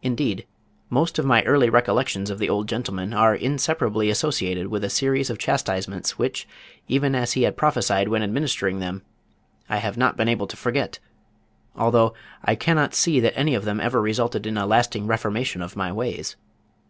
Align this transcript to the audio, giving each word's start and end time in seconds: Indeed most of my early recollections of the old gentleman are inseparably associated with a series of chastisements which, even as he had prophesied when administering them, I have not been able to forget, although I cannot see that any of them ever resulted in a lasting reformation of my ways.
Indeed 0.00 0.46
most 0.88 1.18
of 1.18 1.26
my 1.26 1.42
early 1.42 1.68
recollections 1.68 2.30
of 2.30 2.38
the 2.38 2.48
old 2.48 2.66
gentleman 2.66 3.12
are 3.12 3.34
inseparably 3.34 4.08
associated 4.08 4.68
with 4.68 4.82
a 4.82 4.88
series 4.88 5.28
of 5.28 5.36
chastisements 5.36 6.16
which, 6.18 6.48
even 6.88 7.14
as 7.14 7.34
he 7.34 7.42
had 7.42 7.54
prophesied 7.58 8.08
when 8.08 8.22
administering 8.22 8.78
them, 8.78 9.02
I 9.68 9.76
have 9.76 9.98
not 9.98 10.16
been 10.16 10.26
able 10.26 10.46
to 10.46 10.56
forget, 10.56 11.00
although 11.76 12.14
I 12.42 12.54
cannot 12.54 12.94
see 12.94 13.20
that 13.20 13.36
any 13.36 13.54
of 13.54 13.66
them 13.66 13.78
ever 13.78 14.00
resulted 14.00 14.46
in 14.46 14.56
a 14.56 14.64
lasting 14.64 15.06
reformation 15.06 15.60
of 15.60 15.76
my 15.76 15.92
ways. 15.92 16.36